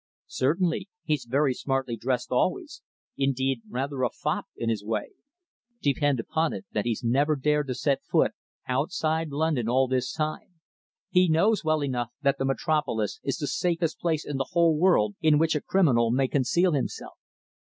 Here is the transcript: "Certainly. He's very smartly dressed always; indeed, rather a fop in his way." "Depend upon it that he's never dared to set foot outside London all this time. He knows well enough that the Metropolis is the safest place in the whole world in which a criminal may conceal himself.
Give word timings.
"Certainly. 0.25 0.89
He's 1.03 1.25
very 1.29 1.53
smartly 1.53 1.95
dressed 1.95 2.31
always; 2.31 2.81
indeed, 3.19 3.61
rather 3.69 4.01
a 4.01 4.09
fop 4.09 4.47
in 4.57 4.67
his 4.67 4.83
way." 4.83 5.11
"Depend 5.79 6.19
upon 6.19 6.53
it 6.53 6.65
that 6.71 6.85
he's 6.85 7.03
never 7.03 7.35
dared 7.35 7.67
to 7.67 7.75
set 7.75 8.01
foot 8.05 8.31
outside 8.67 9.29
London 9.29 9.69
all 9.69 9.87
this 9.87 10.11
time. 10.11 10.55
He 11.11 11.29
knows 11.29 11.63
well 11.63 11.83
enough 11.83 12.09
that 12.23 12.39
the 12.39 12.45
Metropolis 12.45 13.19
is 13.21 13.37
the 13.37 13.45
safest 13.45 13.99
place 13.99 14.25
in 14.25 14.37
the 14.37 14.49
whole 14.53 14.75
world 14.75 15.13
in 15.21 15.37
which 15.37 15.53
a 15.53 15.61
criminal 15.61 16.09
may 16.09 16.27
conceal 16.27 16.71
himself. 16.71 17.19